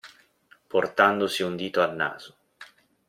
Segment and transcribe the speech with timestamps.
[0.71, 2.35] Portandosi un dito al naso.